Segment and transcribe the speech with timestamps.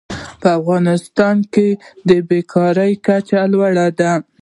[0.41, 1.67] په افغانستان کې
[2.09, 4.13] د بېکارۍ کچه لوړه ده.